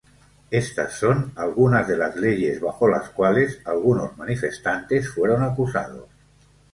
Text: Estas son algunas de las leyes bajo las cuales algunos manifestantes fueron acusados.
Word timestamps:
Estas 0.49 0.93
son 0.93 1.31
algunas 1.35 1.87
de 1.87 1.95
las 1.95 2.15
leyes 2.15 2.59
bajo 2.59 2.87
las 2.87 3.09
cuales 3.09 3.59
algunos 3.67 4.17
manifestantes 4.17 5.07
fueron 5.07 5.43
acusados. 5.43 6.07